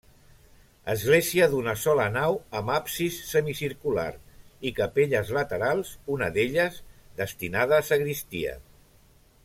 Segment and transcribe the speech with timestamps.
[0.93, 4.07] Església d'una sola nau amb absis semicircular
[4.71, 6.81] i capelles laterals, una d'elles
[7.23, 8.57] destinada a sagristia.